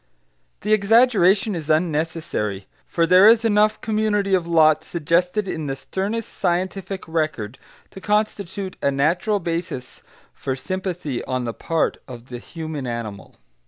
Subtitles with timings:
[0.61, 6.27] The exaggeration is unnecessary, for there is enough community of lot suggested in the sternest
[6.29, 7.59] scientific record
[7.91, 10.01] to constitute a natural basis
[10.33, 13.35] for sympathy on the part of the human animal.